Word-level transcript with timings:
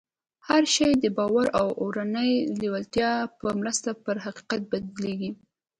هر 0.47 0.63
شی 0.73 0.89
د 1.03 1.05
باور 1.17 1.47
او 1.59 1.67
اورنۍ 1.81 2.31
لېوالتیا 2.59 3.11
په 3.39 3.47
مرسته 3.61 3.89
پر 4.03 4.15
حقیقت 4.25 4.61
بدلېږي 4.71 5.31